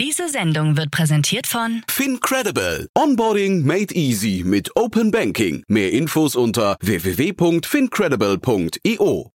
[0.00, 2.88] Diese Sendung wird präsentiert von FinCredible.
[2.96, 5.62] Onboarding made easy mit Open Banking.
[5.68, 9.30] Mehr Infos unter www.fincredible.io.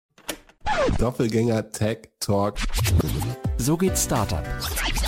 [0.98, 2.58] Doppelgänger Tech Talk.
[3.58, 4.44] So geht Startup.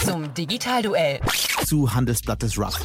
[0.06, 1.22] zum Digitalduell.
[1.66, 2.80] Zu Handelsblatt des Rough.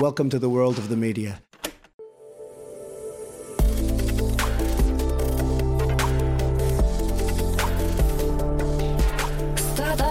[0.00, 1.38] Welcome to the world of the media.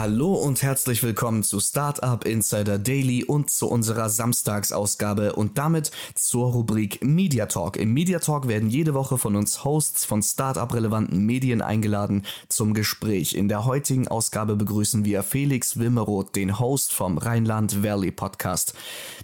[0.00, 6.52] Hallo und herzlich willkommen zu Startup Insider Daily und zu unserer Samstagsausgabe und damit zur
[6.52, 7.76] Rubrik Media Talk.
[7.76, 13.34] Im Media Talk werden jede Woche von uns Hosts von Startup-relevanten Medien eingeladen zum Gespräch.
[13.34, 18.72] In der heutigen Ausgabe begrüßen wir Felix Wimmeroth, den Host vom Rheinland Valley Podcast.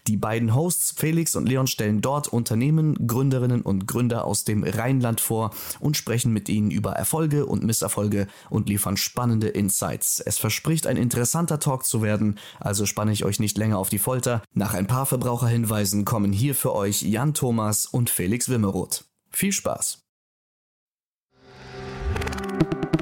[0.07, 5.23] Die beiden Hosts Felix und Leon stellen dort Unternehmen, Gründerinnen und Gründer aus dem Rheinland
[5.23, 10.21] vor und sprechen mit ihnen über Erfolge und Misserfolge und liefern spannende Insights.
[10.21, 13.99] Es verspricht ein interessanter Talk zu werden, also spanne ich euch nicht länger auf die
[13.99, 14.43] Folter.
[14.53, 19.05] Nach ein paar Verbraucherhinweisen kommen hier für euch Jan Thomas und Felix Wimmeroth.
[19.31, 20.03] Viel Spaß!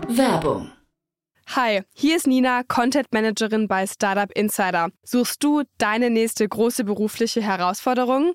[0.09, 0.71] Werbung.
[1.49, 4.89] Hi, hier ist Nina, Content Managerin bei Startup Insider.
[5.03, 8.35] Suchst du deine nächste große berufliche Herausforderung?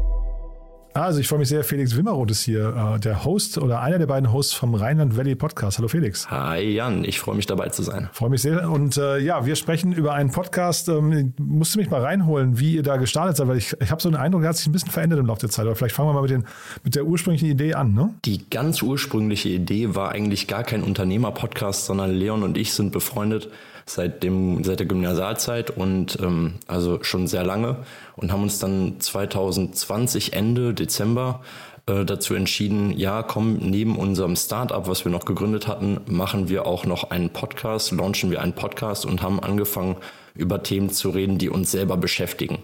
[0.93, 4.07] Also ich freue mich sehr, Felix Wimmeroth ist hier, äh, der Host oder einer der
[4.07, 5.77] beiden Hosts vom Rheinland Valley Podcast.
[5.77, 6.29] Hallo Felix.
[6.29, 8.09] Hi Jan, ich freue mich dabei zu sein.
[8.11, 8.69] Freue mich sehr.
[8.69, 10.89] Und äh, ja, wir sprechen über einen Podcast.
[10.89, 14.01] Ähm, musst du mich mal reinholen, wie ihr da gestartet seid, weil ich, ich habe
[14.01, 15.65] so den Eindruck, der hat sich ein bisschen verändert im Laufe der Zeit.
[15.65, 16.43] Aber vielleicht fangen wir mal mit, den,
[16.83, 17.93] mit der ursprünglichen Idee an.
[17.93, 18.13] Ne?
[18.25, 23.49] Die ganz ursprüngliche Idee war eigentlich gar kein Unternehmer-Podcast, sondern Leon und ich sind befreundet
[23.85, 27.77] seit, dem, seit der Gymnasialzeit und ähm, also schon sehr lange
[28.15, 31.41] und haben uns dann 2020 Ende Dezember
[31.87, 36.65] äh, dazu entschieden, ja, komm, neben unserem Startup, was wir noch gegründet hatten, machen wir
[36.65, 39.97] auch noch einen Podcast, launchen wir einen Podcast und haben angefangen,
[40.33, 42.59] über Themen zu reden, die uns selber beschäftigen.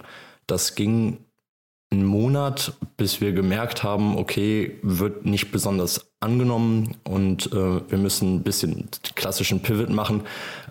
[0.45, 1.17] Das ging
[1.89, 8.37] einen Monat, bis wir gemerkt haben, okay, wird nicht besonders angenommen und äh, wir müssen
[8.37, 10.21] ein bisschen klassischen Pivot machen,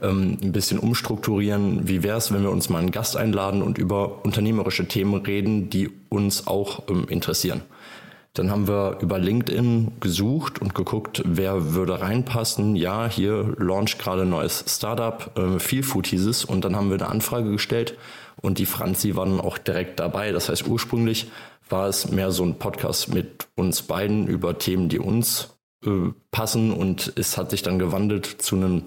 [0.03, 1.88] ähm, ein bisschen umstrukturieren.
[1.88, 5.71] Wie wäre es, wenn wir uns mal einen Gast einladen und über unternehmerische Themen reden,
[5.71, 7.62] die uns auch ähm, interessieren?
[8.39, 12.77] Dann haben wir über LinkedIn gesucht und geguckt, wer würde reinpassen.
[12.77, 16.45] Ja, hier launch gerade ein neues Startup, äh, Feel Food hieß es.
[16.45, 17.97] Und dann haben wir eine Anfrage gestellt
[18.43, 20.33] und die Franzi war dann auch direkt dabei.
[20.33, 21.31] Das heißt, ursprünglich
[21.71, 26.73] war es mehr so ein Podcast mit uns beiden über Themen, die uns äh, passen
[26.73, 28.83] und es hat sich dann gewandelt zu einem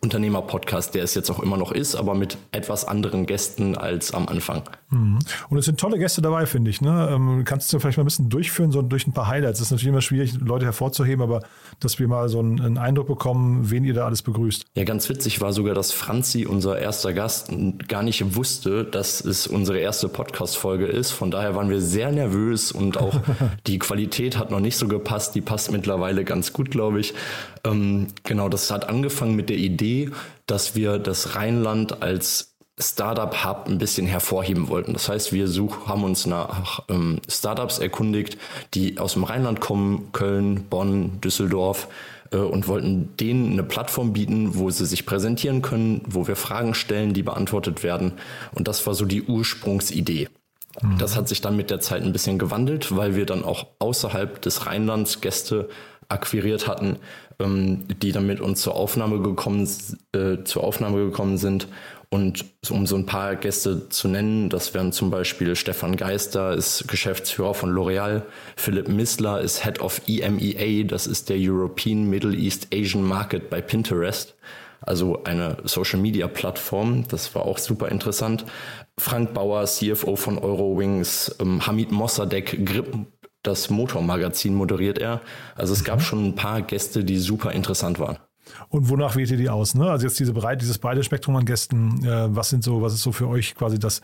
[0.00, 4.28] Unternehmer-Podcast, der es jetzt auch immer noch ist, aber mit etwas anderen Gästen als am
[4.28, 4.62] Anfang.
[4.92, 5.18] Mhm.
[5.48, 6.80] Und es sind tolle Gäste dabei, finde ich.
[6.80, 7.08] Ne?
[7.10, 9.58] Ähm, kannst du vielleicht mal ein bisschen durchführen, so durch ein paar Highlights?
[9.58, 11.40] Es ist natürlich immer schwierig, Leute hervorzuheben, aber
[11.80, 14.64] dass wir mal so einen, einen, Eindruck bekommen, wen ihr da alles begrüßt.
[14.74, 17.50] Ja, ganz witzig war sogar, dass Franzi, unser erster Gast,
[17.88, 21.10] gar nicht wusste, dass es unsere erste Podcast-Folge ist.
[21.12, 23.20] Von daher waren wir sehr nervös und auch
[23.66, 25.34] die Qualität hat noch nicht so gepasst.
[25.34, 27.14] Die passt mittlerweile ganz gut, glaube ich.
[27.64, 30.10] Ähm, genau, das hat angefangen mit der Idee,
[30.46, 34.94] dass wir das Rheinland als Startup Hub ein bisschen hervorheben wollten.
[34.94, 38.38] Das heißt, wir such, haben uns nach ähm, Startups erkundigt,
[38.74, 41.88] die aus dem Rheinland kommen, Köln, Bonn, Düsseldorf
[42.30, 46.74] äh, und wollten denen eine Plattform bieten, wo sie sich präsentieren können, wo wir Fragen
[46.74, 48.12] stellen, die beantwortet werden.
[48.54, 50.28] Und das war so die Ursprungsidee.
[50.80, 50.98] Mhm.
[50.98, 54.40] Das hat sich dann mit der Zeit ein bisschen gewandelt, weil wir dann auch außerhalb
[54.40, 55.68] des Rheinlands Gäste
[56.08, 56.96] akquiriert hatten,
[57.38, 59.68] ähm, die dann mit uns zur Aufnahme gekommen,
[60.12, 61.68] äh, zur Aufnahme gekommen sind.
[62.12, 66.86] Und um so ein paar Gäste zu nennen, das wären zum Beispiel Stefan Geister, ist
[66.86, 68.24] Geschäftsführer von L'Oreal,
[68.54, 73.62] Philipp Missler ist Head of EMEA, das ist der European Middle East Asian Market bei
[73.62, 74.34] Pinterest,
[74.82, 78.44] also eine Social Media Plattform, das war auch super interessant.
[79.00, 82.94] Frank Bauer, CFO von Eurowings, ähm, Hamid Mossadegh, Grip,
[83.42, 85.22] das Motormagazin moderiert er.
[85.54, 88.18] Also es gab schon ein paar Gäste, die super interessant waren.
[88.68, 89.74] Und wonach wählt ihr die aus?
[89.74, 89.90] Ne?
[89.90, 93.02] Also jetzt diese breit, dieses breite Spektrum an Gästen, äh, was sind so, was ist
[93.02, 94.00] so für euch quasi das,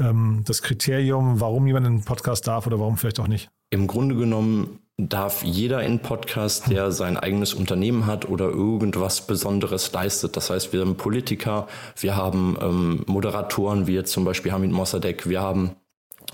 [0.00, 3.50] ähm, das Kriterium, warum jemand einen Podcast darf oder warum vielleicht auch nicht?
[3.70, 9.92] Im Grunde genommen darf jeder in Podcast, der sein eigenes Unternehmen hat oder irgendwas Besonderes
[9.92, 10.36] leistet.
[10.36, 11.68] Das heißt, wir haben Politiker,
[12.00, 15.76] wir haben ähm, Moderatoren, jetzt zum Beispiel Hamid Mossadegh, wir haben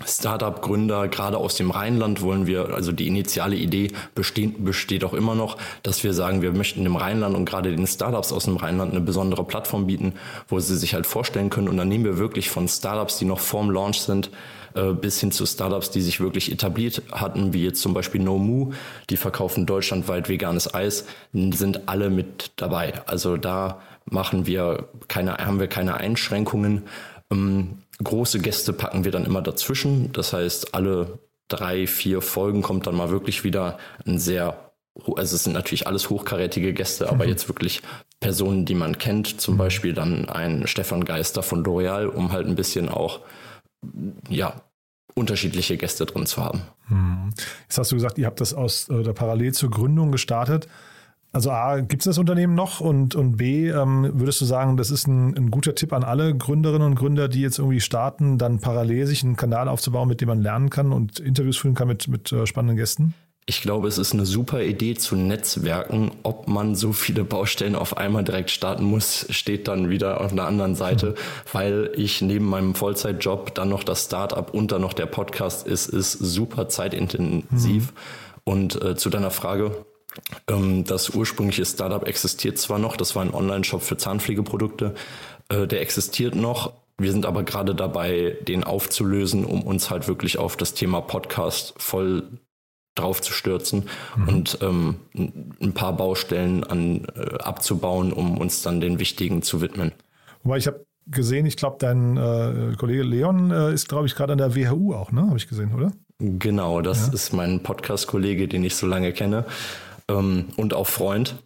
[0.05, 5.35] Startup-Gründer, gerade aus dem Rheinland wollen wir, also die initiale Idee besteht, besteht auch immer
[5.35, 8.91] noch, dass wir sagen, wir möchten dem Rheinland und gerade den Startups aus dem Rheinland
[8.91, 10.15] eine besondere Plattform bieten,
[10.49, 11.69] wo sie sich halt vorstellen können.
[11.69, 14.31] Und dann nehmen wir wirklich von Startups, die noch vorm Launch sind,
[14.75, 18.73] äh, bis hin zu Startups, die sich wirklich etabliert hatten, wie jetzt zum Beispiel NoMu,
[19.11, 22.95] die verkaufen deutschlandweit veganes Eis, sind alle mit dabei.
[23.07, 26.83] Also da machen wir keine, haben wir keine Einschränkungen.
[27.35, 30.13] Ähm, große Gäste packen wir dann immer dazwischen.
[30.13, 34.61] Das heißt, alle drei, vier Folgen kommt dann mal wirklich wieder ein sehr
[35.17, 37.31] also es sind natürlich alles hochkarätige Gäste, aber mhm.
[37.31, 37.83] jetzt wirklich
[38.21, 39.59] Personen, die man kennt, zum mhm.
[39.59, 43.21] Beispiel dann ein Stefan Geister von L'Oreal, um halt ein bisschen auch
[44.29, 44.63] ja,
[45.15, 46.63] unterschiedliche Gäste drin zu haben.
[46.89, 47.33] Hm.
[47.63, 50.69] Jetzt hast du gesagt, ihr habt das aus oder parallel zur Gründung gestartet.
[51.35, 54.93] Also A, gibt es das Unternehmen noch und, und B, ähm, würdest du sagen, das
[54.93, 58.61] ist ein, ein, guter Tipp an alle Gründerinnen und Gründer, die jetzt irgendwie starten, dann
[58.61, 62.07] parallel sich einen Kanal aufzubauen, mit dem man lernen kann und Interviews führen kann mit,
[62.07, 63.15] mit äh, spannenden Gästen?
[63.47, 66.13] Ich glaube, es ist eine super Idee zu Netzwerken.
[66.23, 70.47] Ob man so viele Baustellen auf einmal direkt starten muss, steht dann wieder auf einer
[70.47, 71.15] anderen Seite, mhm.
[71.53, 75.89] weil ich neben meinem Vollzeitjob dann noch das Startup und dann noch der Podcast ist,
[75.89, 77.93] ist super zeitintensiv.
[77.93, 77.99] Mhm.
[78.45, 79.85] Und äh, zu deiner Frage,
[80.47, 84.95] das ursprüngliche Startup existiert zwar noch, das war ein Online-Shop für Zahnpflegeprodukte,
[85.49, 86.73] äh, der existiert noch.
[86.97, 91.75] Wir sind aber gerade dabei, den aufzulösen, um uns halt wirklich auf das Thema Podcast
[91.77, 92.23] voll
[92.95, 94.29] drauf zu stürzen mhm.
[94.29, 94.97] und ähm,
[95.61, 99.91] ein paar Baustellen an, äh, abzubauen, um uns dann den wichtigen zu widmen.
[100.45, 104.33] Wobei ich habe gesehen, ich glaube, dein äh, Kollege Leon äh, ist, glaube ich, gerade
[104.33, 105.23] an der WHU auch, ne?
[105.23, 105.91] Habe ich gesehen, oder?
[106.19, 107.13] Genau, das ja.
[107.13, 109.45] ist mein Podcast-Kollege, den ich so lange kenne
[110.11, 111.37] ähm, und auch Freund.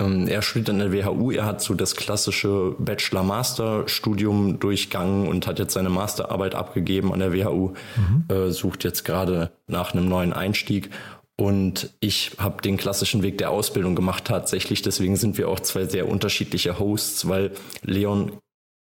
[0.00, 5.58] Ähm, er studiert an der WHU, er hat so das klassische Bachelor-Master-Studium durchgangen und hat
[5.58, 8.24] jetzt seine Masterarbeit abgegeben an der WHU, mhm.
[8.34, 10.90] äh, sucht jetzt gerade nach einem neuen Einstieg.
[11.36, 14.82] Und ich habe den klassischen Weg der Ausbildung gemacht tatsächlich.
[14.82, 17.52] Deswegen sind wir auch zwei sehr unterschiedliche Hosts, weil
[17.82, 18.32] Leon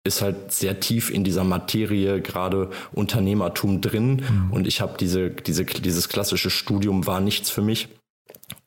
[0.04, 4.22] ist halt sehr tief in dieser Materie, gerade Unternehmertum drin.
[4.30, 4.52] Mhm.
[4.52, 7.90] Und ich habe diese, diese, dieses klassische Studium war nichts für mich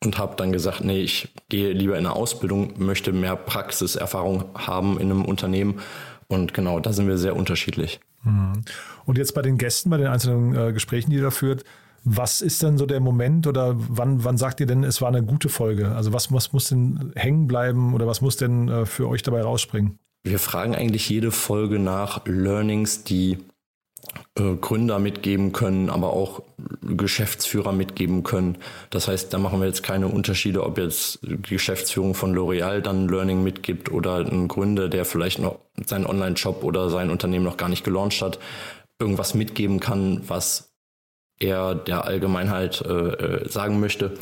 [0.03, 4.99] und habe dann gesagt, nee, ich gehe lieber in eine Ausbildung, möchte mehr Praxiserfahrung haben
[4.99, 5.81] in einem Unternehmen.
[6.29, 8.01] Und genau, da sind wir sehr unterschiedlich.
[8.23, 8.65] Mhm.
[9.07, 11.65] Und jetzt bei den Gästen, bei den einzelnen äh, Gesprächen, die ihr da führt,
[12.05, 15.23] was ist denn so der Moment oder wann, wann sagt ihr denn, es war eine
[15.23, 15.95] gute Folge?
[15.95, 19.43] Also was, was muss denn hängen bleiben oder was muss denn äh, für euch dabei
[19.43, 19.99] rausspringen?
[20.25, 23.39] Wir fragen eigentlich jede Folge nach Learnings, die
[24.37, 26.43] äh, Gründer mitgeben können, aber auch
[26.97, 28.59] Geschäftsführer mitgeben können.
[28.91, 33.09] Das heißt, da machen wir jetzt keine Unterschiede, ob jetzt die Geschäftsführung von L'Oreal dann
[33.09, 37.69] Learning mitgibt oder ein Gründer, der vielleicht noch seinen Online-Shop oder sein Unternehmen noch gar
[37.69, 38.39] nicht gelauncht hat,
[39.01, 40.73] irgendwas mitgeben kann, was
[41.39, 44.15] er der Allgemeinheit äh, äh sagen möchte.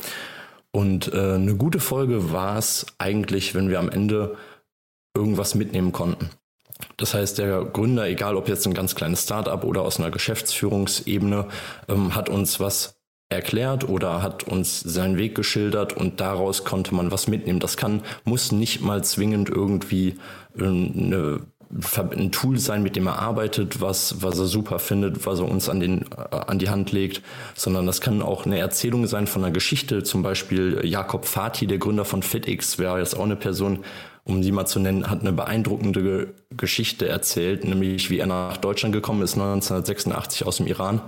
[0.71, 4.37] Und äh, eine gute Folge war es eigentlich, wenn wir am Ende
[5.15, 6.29] irgendwas mitnehmen konnten.
[6.97, 11.47] Das heißt, der Gründer, egal ob jetzt ein ganz kleines Startup oder aus einer Geschäftsführungsebene,
[11.87, 12.97] ähm, hat uns was
[13.29, 17.59] erklärt oder hat uns seinen Weg geschildert und daraus konnte man was mitnehmen.
[17.59, 20.17] Das kann, muss nicht mal zwingend irgendwie
[20.57, 21.39] ähm, eine
[22.11, 25.67] ein Tool sein, mit dem er arbeitet, was, was er super findet, was er uns
[25.67, 27.21] an, den, äh, an die Hand legt,
[27.55, 30.03] sondern das kann auch eine Erzählung sein von einer Geschichte.
[30.03, 33.83] Zum Beispiel Jakob Fati, der Gründer von FitX, wäre jetzt auch eine Person,
[34.27, 38.93] um sie mal zu nennen, hat eine beeindruckende Geschichte erzählt, nämlich wie er nach Deutschland
[38.93, 41.01] gekommen ist, 1986 aus dem Iran.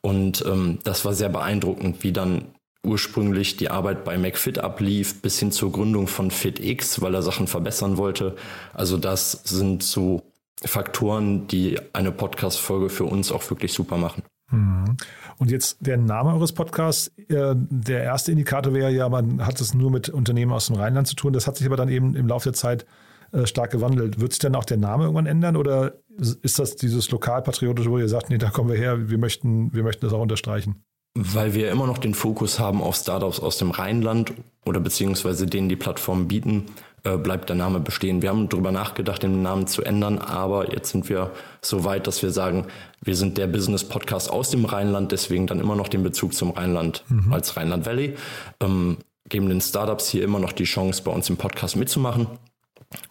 [0.00, 2.46] Und ähm, das war sehr beeindruckend, wie dann
[2.82, 7.46] ursprünglich die Arbeit bei McFit ablief, bis hin zur Gründung von FitX, weil er Sachen
[7.46, 8.36] verbessern wollte.
[8.72, 10.22] Also das sind so
[10.64, 14.22] Faktoren, die eine Podcast-Folge für uns auch wirklich super machen.
[14.50, 14.96] Mhm.
[15.38, 19.74] Und jetzt der Name eures Podcasts, äh, der erste Indikator wäre ja, man hat es
[19.74, 21.32] nur mit Unternehmen aus dem Rheinland zu tun.
[21.32, 22.86] Das hat sich aber dann eben im Laufe der Zeit
[23.32, 24.20] äh, stark gewandelt.
[24.20, 28.08] Wird sich denn auch der Name irgendwann ändern oder ist das dieses lokalpatriotische, wo ihr
[28.08, 30.82] sagt, nee, da kommen wir her, wir möchten, wir möchten das auch unterstreichen?
[31.14, 34.34] Weil wir immer noch den Fokus haben auf Startups aus dem Rheinland
[34.64, 36.66] oder beziehungsweise denen die Plattformen bieten,
[37.06, 38.20] äh, bleibt der Name bestehen.
[38.20, 41.30] Wir haben darüber nachgedacht, den Namen zu ändern, aber jetzt sind wir
[41.62, 42.66] so weit, dass wir sagen,
[43.00, 47.04] wir sind der Business-Podcast aus dem Rheinland, deswegen dann immer noch den Bezug zum Rheinland
[47.08, 47.32] mhm.
[47.32, 48.16] als Rheinland Valley.
[48.60, 48.96] Ähm,
[49.28, 52.26] geben den Startups hier immer noch die Chance, bei uns im Podcast mitzumachen.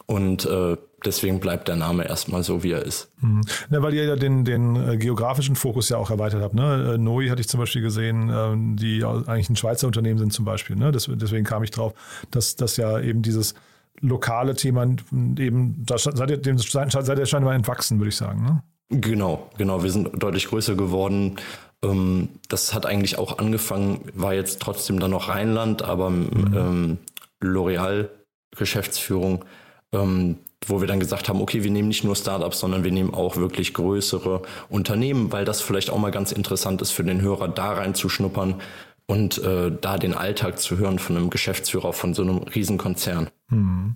[0.06, 3.10] Und äh, deswegen bleibt der Name erstmal so, wie er ist.
[3.20, 3.42] Mhm.
[3.70, 6.54] Ja, weil ihr ja den, den äh, geografischen Fokus ja auch erweitert habt.
[6.54, 6.94] Ne?
[6.94, 10.44] Äh, Noi hatte ich zum Beispiel gesehen, äh, die eigentlich ein Schweizer Unternehmen sind zum
[10.44, 10.76] Beispiel.
[10.76, 10.92] Ne?
[10.92, 11.94] Das, deswegen kam ich drauf,
[12.30, 13.54] dass, dass ja eben dieses
[14.00, 18.42] lokale Thema eben, da seid ihr, dem, seid ihr scheinbar entwachsen, würde ich sagen.
[18.42, 18.62] Ne?
[19.00, 19.82] Genau, genau.
[19.82, 21.36] Wir sind deutlich größer geworden.
[21.82, 26.54] Ähm, das hat eigentlich auch angefangen, war jetzt trotzdem dann noch Rheinland, aber mhm.
[26.54, 26.98] ähm,
[27.40, 28.08] L'Oreal
[28.56, 29.44] Geschäftsführung
[29.92, 33.14] ähm, wo wir dann gesagt haben, okay, wir nehmen nicht nur Startups, sondern wir nehmen
[33.14, 37.48] auch wirklich größere Unternehmen, weil das vielleicht auch mal ganz interessant ist für den Hörer,
[37.48, 38.60] da reinzuschnuppern
[39.06, 43.30] und äh, da den Alltag zu hören von einem Geschäftsführer von so einem Riesenkonzern.
[43.48, 43.94] Hm.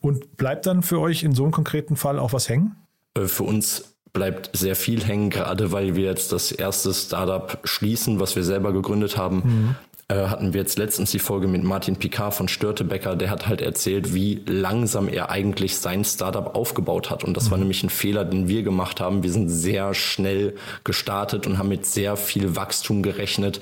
[0.00, 2.76] Und bleibt dann für euch in so einem konkreten Fall auch was hängen?
[3.14, 8.20] Äh, für uns bleibt sehr viel hängen, gerade weil wir jetzt das erste Startup schließen,
[8.20, 9.36] was wir selber gegründet haben.
[9.36, 9.76] Mhm
[10.08, 13.62] äh, hatten wir jetzt letztens die Folge mit Martin Picard von Störtebecker, der hat halt
[13.62, 17.24] erzählt, wie langsam er eigentlich sein Startup aufgebaut hat.
[17.24, 17.50] Und das mhm.
[17.52, 19.22] war nämlich ein Fehler, den wir gemacht haben.
[19.22, 23.60] Wir sind sehr schnell gestartet und haben mit sehr viel Wachstum gerechnet,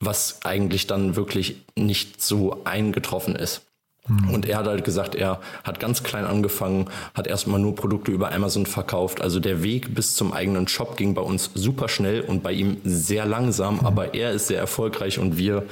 [0.00, 3.62] was eigentlich dann wirklich nicht so eingetroffen ist.
[4.08, 4.30] Mhm.
[4.30, 8.32] Und er hat halt gesagt, er hat ganz klein angefangen, hat erstmal nur Produkte über
[8.32, 9.20] Amazon verkauft.
[9.20, 12.78] Also der Weg bis zum eigenen Shop ging bei uns super schnell und bei ihm
[12.82, 13.86] sehr langsam, mhm.
[13.86, 15.64] aber er ist sehr erfolgreich und wir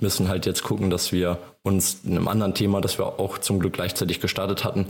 [0.00, 3.74] müssen halt jetzt gucken, dass wir uns einem anderen Thema, das wir auch zum Glück
[3.74, 4.86] gleichzeitig gestartet hatten,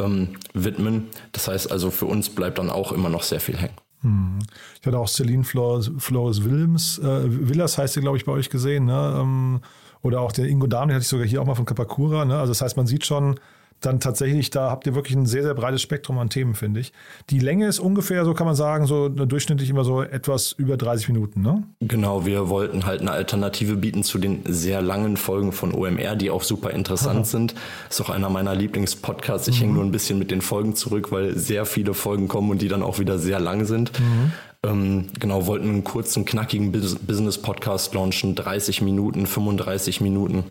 [0.00, 1.08] ähm, widmen.
[1.32, 3.74] Das heißt also, für uns bleibt dann auch immer noch sehr viel hängen.
[4.02, 4.38] Mhm.
[4.80, 8.50] Ich hatte auch Celine Flores, Flores Willems, äh, Villas heißt sie, glaube ich, bei euch
[8.50, 8.86] gesehen.
[8.86, 9.18] Ne?
[9.20, 9.60] Ähm
[10.02, 12.24] oder auch der Ingo Dahm, den hatte ich sogar hier auch mal von Kapakura.
[12.24, 12.38] Ne?
[12.38, 13.38] Also das heißt, man sieht schon,
[13.80, 16.92] dann tatsächlich, da habt ihr wirklich ein sehr, sehr breites Spektrum an Themen, finde ich.
[17.30, 21.08] Die Länge ist ungefähr, so kann man sagen, so durchschnittlich immer so etwas über 30
[21.08, 21.62] Minuten, ne?
[21.80, 26.30] Genau, wir wollten halt eine Alternative bieten zu den sehr langen Folgen von OMR, die
[26.30, 27.24] auch super interessant Aha.
[27.24, 27.54] sind.
[27.88, 29.48] Ist auch einer meiner Lieblingspodcasts.
[29.48, 29.60] Ich mhm.
[29.60, 32.68] hänge nur ein bisschen mit den Folgen zurück, weil sehr viele Folgen kommen und die
[32.68, 33.92] dann auch wieder sehr lang sind.
[33.98, 34.32] Mhm.
[34.64, 40.44] Ähm, genau, wollten einen kurzen, knackigen Business-Podcast launchen, 30 Minuten, 35 Minuten.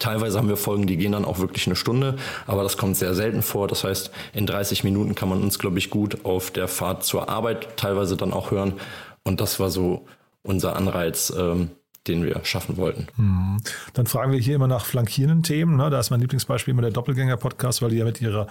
[0.00, 2.16] Teilweise haben wir Folgen, die gehen dann auch wirklich eine Stunde,
[2.46, 3.68] aber das kommt sehr selten vor.
[3.68, 7.28] Das heißt, in 30 Minuten kann man uns, glaube ich, gut auf der Fahrt zur
[7.28, 8.74] Arbeit teilweise dann auch hören.
[9.22, 10.04] Und das war so
[10.42, 11.70] unser Anreiz, ähm,
[12.08, 13.06] den wir schaffen wollten.
[13.16, 13.58] Hm.
[13.94, 15.76] Dann fragen wir hier immer nach flankierenden Themen.
[15.76, 15.88] Ne?
[15.90, 18.48] Da ist mein Lieblingsbeispiel immer der Doppelgänger-Podcast, weil die ja mit ihrer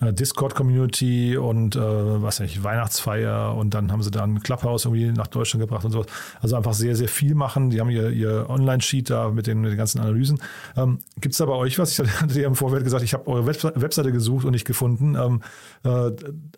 [0.00, 5.62] Discord-Community und äh, was nicht, Weihnachtsfeier und dann haben sie dann Clubhouse irgendwie nach Deutschland
[5.62, 6.04] gebracht und so.
[6.40, 7.70] Also einfach sehr, sehr viel machen.
[7.70, 10.40] Die haben ihr, ihr Online-Sheet da mit den, mit den ganzen Analysen.
[10.76, 11.98] Ähm, Gibt es da bei euch was?
[11.98, 15.16] Ich hatte ja im Vorfeld gesagt, ich habe eure Web Webseite gesucht und nicht gefunden.
[15.16, 15.42] Ähm,
[15.84, 16.10] äh,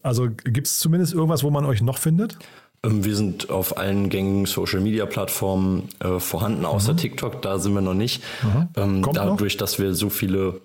[0.03, 2.39] also gibt es zumindest irgendwas, wo man euch noch findet?
[2.83, 6.99] Ähm, wir sind auf allen gängigen Social-Media-Plattformen äh, vorhanden, außer mhm.
[6.99, 8.23] TikTok, da sind wir noch nicht.
[8.43, 8.69] Mhm.
[8.77, 9.59] Ähm, dadurch, noch?
[9.59, 10.61] dass wir so viele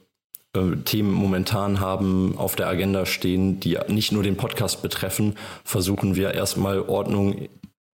[0.54, 6.34] Themen momentan haben, auf der Agenda stehen, die nicht nur den Podcast betreffen, versuchen wir
[6.34, 7.48] erstmal Ordnung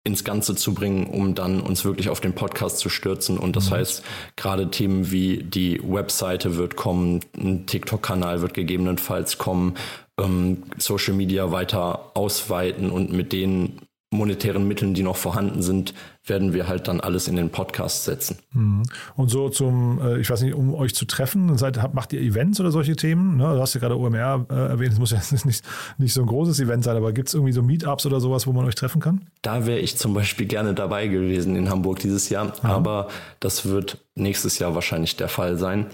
[0.05, 3.39] ins Ganze zu bringen, um dann uns wirklich auf den Podcast zu stürzen.
[3.39, 3.75] Und das mhm.
[3.75, 4.03] heißt,
[4.37, 9.75] gerade Themen wie die Webseite wird kommen, ein TikTok-Kanal wird gegebenenfalls kommen,
[10.21, 13.79] ähm, Social Media weiter ausweiten und mit den
[14.11, 15.95] monetären Mitteln, die noch vorhanden sind,
[16.25, 18.39] werden wir halt dann alles in den Podcast setzen.
[18.53, 18.85] Mhm.
[19.17, 22.61] Und so zum, äh, ich weiß nicht, um euch zu treffen, seid, macht ihr Events
[22.61, 23.39] oder solche Themen?
[23.39, 23.45] Ne?
[23.45, 25.63] Du hast ja gerade OMR äh, erwähnt, es muss ja nicht,
[25.99, 28.53] nicht so ein großes Event sein, aber gibt es irgendwie so Meetups oder sowas, wo
[28.53, 29.23] man euch treffen kann?
[29.43, 32.73] Da wäre ich zum Beispiel gerne dabei gewesen in Hamburg dieses Jahr, Aha.
[32.73, 33.09] aber
[33.41, 35.87] das wird nächstes Jahr wahrscheinlich der Fall sein.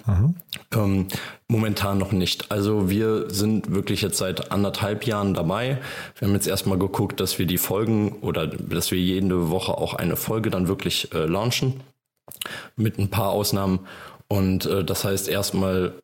[0.75, 1.07] Ähm,
[1.47, 2.51] momentan noch nicht.
[2.51, 5.79] Also wir sind wirklich jetzt seit anderthalb Jahren dabei.
[6.19, 9.95] Wir haben jetzt erstmal geguckt, dass wir die Folgen oder dass wir jede Woche auch
[9.95, 11.81] eine Folge dann wirklich äh, launchen.
[12.77, 13.87] Mit ein paar Ausnahmen.
[14.29, 15.95] Und äh, das heißt erstmal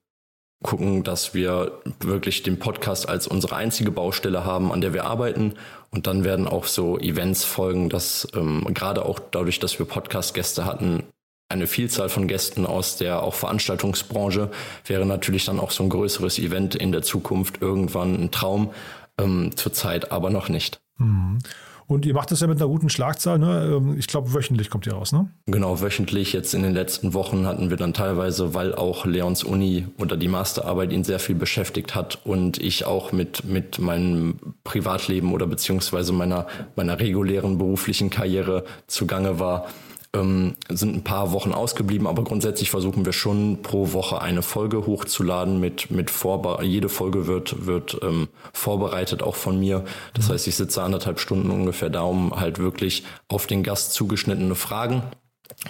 [0.63, 5.55] gucken, dass wir wirklich den Podcast als unsere einzige Baustelle haben, an der wir arbeiten.
[5.91, 10.65] Und dann werden auch so Events folgen, dass ähm, gerade auch dadurch, dass wir Podcast-Gäste
[10.65, 11.05] hatten,
[11.49, 14.51] eine Vielzahl von Gästen aus der auch Veranstaltungsbranche
[14.87, 18.73] wäre natürlich dann auch so ein größeres Event in der Zukunft irgendwann ein Traum,
[19.19, 20.81] ähm, zurzeit aber noch nicht.
[20.99, 21.39] Mhm.
[21.87, 23.75] Und ihr macht das ja mit einer guten Schlagzahl, ne?
[23.77, 25.29] Ähm, ich glaube, wöchentlich kommt ihr raus, ne?
[25.47, 26.33] Genau, wöchentlich.
[26.33, 30.29] Jetzt in den letzten Wochen hatten wir dann teilweise, weil auch Leons Uni oder die
[30.29, 36.13] Masterarbeit ihn sehr viel beschäftigt hat und ich auch mit, mit meinem Privatleben oder beziehungsweise
[36.13, 39.67] meiner, meiner regulären beruflichen Karriere zugange war,
[40.15, 44.87] ähm, sind ein paar Wochen ausgeblieben, aber grundsätzlich versuchen wir schon pro Woche eine Folge
[44.87, 49.85] hochzuladen mit, mit Vorbe jede Folge wird, wird ähm, vorbereitet, auch von mir.
[50.15, 54.55] Das heißt, ich sitze anderthalb Stunden ungefähr da, um halt wirklich auf den Gast zugeschnittene
[54.55, 55.03] Fragen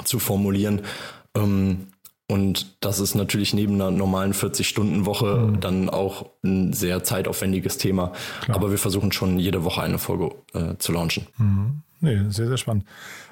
[0.05, 0.83] zu formulieren.
[1.37, 1.89] Ähm,
[2.27, 5.61] Und das ist natürlich neben einer normalen 40-Stunden-Woche mhm.
[5.61, 8.13] dann auch ein sehr zeitaufwendiges Thema.
[8.41, 8.57] Klar.
[8.57, 11.27] Aber wir versuchen schon jede Woche eine Folge äh, zu launchen.
[11.37, 11.83] Mhm.
[12.05, 12.85] Nee, sehr, sehr spannend.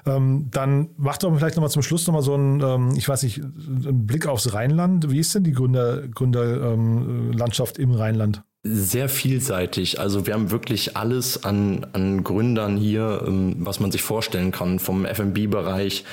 [0.06, 3.42] Ähm, dann mach doch vielleicht nochmal zum Schluss nochmal so einen, ähm, ich weiß nicht,
[3.42, 5.10] einen Blick aufs Rheinland.
[5.10, 8.42] Wie ist denn die Gründer, Gründerlandschaft ähm, im Rheinland?
[8.64, 10.00] Sehr vielseitig.
[10.00, 14.78] Also wir haben wirklich alles an, an Gründern hier, ähm, was man sich vorstellen kann,
[14.78, 16.04] vom FB-Bereich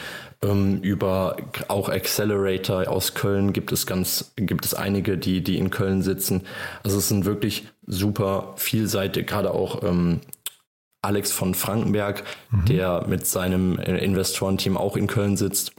[0.42, 1.38] ähm, über
[1.68, 6.42] auch Accelerator aus Köln gibt es ganz, gibt es einige, die, die in Köln sitzen.
[6.84, 10.22] Also es sind wirklich super vielseitig, gerade auch ähm,
[11.02, 12.66] Alex von Frankenberg, mhm.
[12.66, 15.74] der mit seinem Investorenteam auch in Köln sitzt.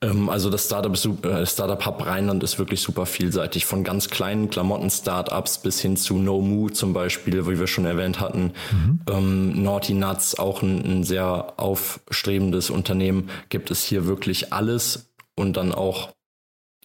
[0.00, 0.94] Ähm, also das Startup,
[1.24, 3.66] äh, Startup Hub Rheinland ist wirklich super vielseitig.
[3.66, 8.20] Von ganz kleinen Klamotten-Startups bis hin zu No Moo zum Beispiel, wie wir schon erwähnt
[8.20, 8.52] hatten.
[8.72, 9.00] Mhm.
[9.08, 15.56] Ähm, Naughty Nuts, auch ein, ein sehr aufstrebendes Unternehmen, gibt es hier wirklich alles und
[15.56, 16.10] dann auch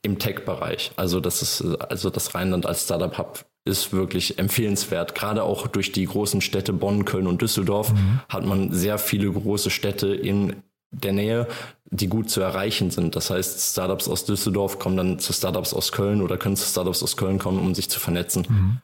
[0.04, 0.92] im Tech-Bereich.
[0.96, 5.16] Also das ist, also das Rheinland als Startup Hub ist wirklich empfehlenswert.
[5.16, 8.20] Gerade auch durch die großen Städte Bonn, Köln und Düsseldorf mhm.
[8.28, 11.48] hat man sehr viele große Städte in der Nähe,
[11.86, 13.16] die gut zu erreichen sind.
[13.16, 17.04] Das heißt, Startups aus Düsseldorf kommen dann zu Startups aus Köln oder können zu Startups
[17.04, 18.46] aus Köln kommen, um sich zu vernetzen.
[18.50, 18.78] Mhm.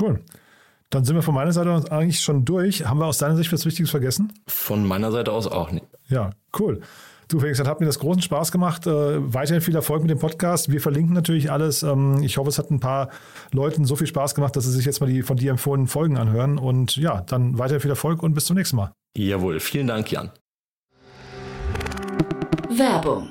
[0.00, 0.20] Cool.
[0.90, 2.84] Dann sind wir von meiner Seite aus eigentlich schon durch.
[2.84, 4.32] Haben wir aus deiner Sicht was Wichtiges vergessen?
[4.46, 5.86] Von meiner Seite aus auch nicht.
[6.08, 6.80] Ja, cool.
[7.30, 8.88] Du, Felix, das hat mir das großen Spaß gemacht.
[8.88, 10.72] Äh, weiterhin viel Erfolg mit dem Podcast.
[10.72, 11.84] Wir verlinken natürlich alles.
[11.84, 13.08] Ähm, ich hoffe, es hat ein paar
[13.52, 16.18] Leuten so viel Spaß gemacht, dass sie sich jetzt mal die von dir empfohlenen Folgen
[16.18, 16.58] anhören.
[16.58, 18.90] Und ja, dann weiterhin viel Erfolg und bis zum nächsten Mal.
[19.16, 20.32] Jawohl, vielen Dank, Jan.
[22.68, 23.30] Werbung.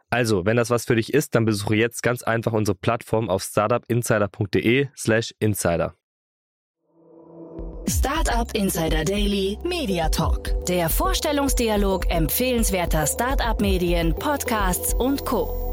[0.11, 3.43] Also, wenn das was für dich ist, dann besuche jetzt ganz einfach unsere Plattform auf
[3.43, 5.95] startupinsider.de/slash insider.
[7.87, 10.65] Startup Insider Daily Media Talk.
[10.65, 15.70] Der Vorstellungsdialog empfehlenswerter Startup-Medien, Podcasts und Co.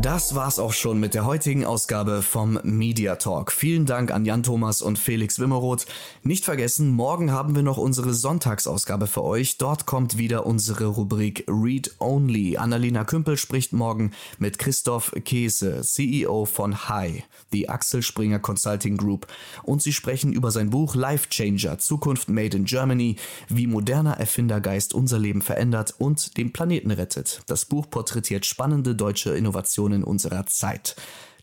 [0.00, 3.52] Das war's auch schon mit der heutigen Ausgabe vom Media Talk.
[3.52, 5.86] Vielen Dank an Jan Thomas und Felix Wimmeroth.
[6.22, 9.56] Nicht vergessen, morgen haben wir noch unsere Sonntagsausgabe für euch.
[9.56, 12.58] Dort kommt wieder unsere Rubrik Read Only.
[12.58, 19.26] Annalena Kümpel spricht morgen mit Christoph Käse, CEO von Hi, die Axel Springer Consulting Group.
[19.62, 23.16] Und sie sprechen über sein Buch Life Changer, Zukunft Made in Germany,
[23.48, 27.42] wie moderner Erfindergeist unser Leben verändert und den Planeten rettet.
[27.46, 30.96] Das Buch porträtiert spannende deutsche Innovationen Innovationen unserer Zeit.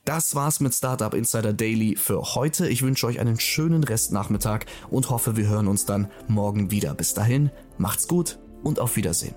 [0.04, 2.68] Das war's mit Startup Insider Daily für heute.
[2.68, 6.96] Ich wünsche euch einen schönen Restnachmittag und hoffe, wir hören uns dann morgen wieder.
[6.96, 9.36] Bis dahin, macht's gut und auf Wiedersehen.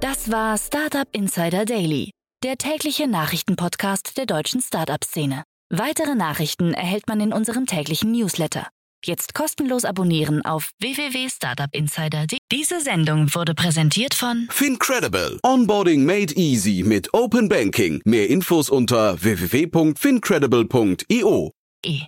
[0.00, 2.10] Das war Startup Insider Daily,
[2.44, 5.44] der tägliche Nachrichtenpodcast der deutschen Startup-Szene.
[5.70, 8.68] Weitere Nachrichten erhält man in unserem täglichen Newsletter.
[9.04, 12.38] Jetzt kostenlos abonnieren auf www.startupinsider.de.
[12.50, 15.38] Diese Sendung wurde präsentiert von Fincredible.
[15.42, 18.00] Onboarding made easy mit Open Banking.
[18.04, 21.52] Mehr Infos unter www.fincredible.io.
[21.84, 22.00] E.